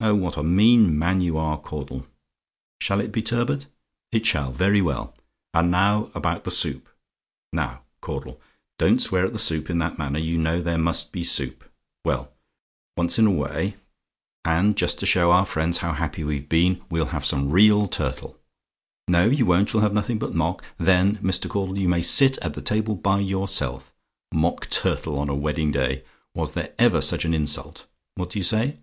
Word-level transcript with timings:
Oh, 0.00 0.14
what 0.14 0.36
a 0.36 0.44
mean 0.44 0.96
man 0.96 1.20
you 1.20 1.36
are, 1.36 1.58
Caudle! 1.58 2.06
Shall 2.80 3.00
it 3.00 3.10
be 3.10 3.22
turbot? 3.22 3.66
"IT 4.12 4.24
SHALL? 4.24 4.52
"Very 4.52 4.80
well. 4.80 5.16
And 5.52 5.68
now 5.72 6.12
about 6.14 6.44
the 6.44 6.52
soup 6.52 6.88
now, 7.52 7.82
Caudle, 8.00 8.40
don't 8.78 9.02
swear 9.02 9.24
at 9.24 9.32
the 9.32 9.38
soup 9.40 9.68
in 9.68 9.78
that 9.78 9.98
manner; 9.98 10.20
you 10.20 10.38
know 10.38 10.62
there 10.62 10.78
must 10.78 11.10
be 11.10 11.24
soup. 11.24 11.64
Well, 12.04 12.30
once 12.96 13.18
in 13.18 13.26
a 13.26 13.32
way, 13.32 13.74
and 14.44 14.76
just 14.76 15.00
to 15.00 15.06
show 15.06 15.32
our 15.32 15.44
friends 15.44 15.78
how 15.78 15.92
happy 15.92 16.22
we've 16.22 16.48
been, 16.48 16.80
we'll 16.88 17.06
have 17.06 17.26
some 17.26 17.50
real 17.50 17.88
turtle. 17.88 18.38
"NO, 19.08 19.24
YOU 19.26 19.44
WON'T, 19.44 19.72
YOU'LL 19.72 19.82
HAVE 19.88 19.92
NOTHING 19.92 20.18
BUT 20.20 20.36
MOCK? 20.36 20.62
"Then, 20.78 21.16
Mr. 21.16 21.50
Caudle, 21.50 21.76
you 21.78 21.88
may 21.88 22.00
sit 22.02 22.38
at 22.38 22.54
the 22.54 22.62
table 22.62 22.94
by 22.94 23.18
yourself. 23.18 23.92
Mock 24.32 24.70
turtle 24.70 25.18
on 25.18 25.28
a 25.28 25.34
wedding 25.34 25.72
day! 25.72 26.04
Was 26.32 26.52
there 26.52 26.72
ever 26.78 27.00
such 27.00 27.24
an 27.24 27.34
insult? 27.34 27.86
What 28.14 28.30
do 28.30 28.38
you 28.38 28.44
say? 28.44 28.76